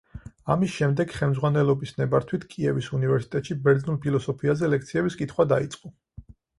ამის 0.53 0.71
შემდეგ, 0.77 1.13
ხელმძღვანელობის 1.17 1.93
ნებართვით, 1.99 2.49
კიევის 2.55 2.89
უნივერსიტეტში 3.03 3.61
ბერძნულ 3.69 4.03
ფილოსოფიაზე 4.09 4.75
ლექციების 4.75 5.23
კითხვა 5.25 5.51
დაიწყო. 5.57 5.99